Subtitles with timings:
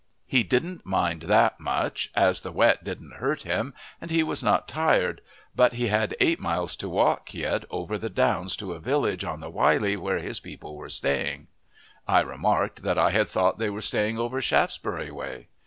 [0.25, 4.67] He didn't mind that much as the wet didn't hurt him and he was not
[4.67, 5.21] tired;
[5.55, 9.41] but he had eight miles to walk yet over the downs to a village on
[9.41, 11.49] the Wylye where his people were staying.
[12.07, 15.49] I remarked that I had thought they were staying over Shaftesbury way.